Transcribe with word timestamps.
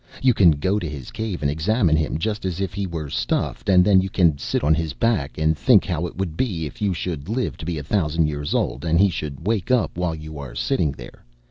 You 0.23 0.33
can 0.33 0.49
go 0.53 0.79
to 0.79 0.89
his 0.89 1.11
cave 1.11 1.43
and 1.43 1.51
examine 1.51 1.95
him 1.95 2.17
just 2.17 2.43
as 2.43 2.59
if 2.59 2.73
he 2.73 2.87
were 2.87 3.07
stuffed, 3.07 3.69
and 3.69 3.85
then 3.85 4.01
you 4.01 4.09
can 4.09 4.35
sit 4.39 4.63
on 4.63 4.73
his 4.73 4.93
back 4.93 5.37
and 5.37 5.55
think 5.55 5.85
how 5.85 6.07
it 6.07 6.15
would 6.17 6.35
be 6.35 6.65
if 6.65 6.81
you 6.81 6.91
should 6.91 7.29
live 7.29 7.55
to 7.57 7.65
be 7.65 7.77
a 7.77 7.83
thousand 7.83 8.25
years 8.25 8.55
old, 8.55 8.83
and 8.83 8.99
he 8.99 9.11
should 9.11 9.45
wake 9.45 9.69
up 9.69 9.95
while 9.95 10.15
you 10.15 10.39
are 10.39 10.55
sitting 10.55 10.91
there. 10.93 11.23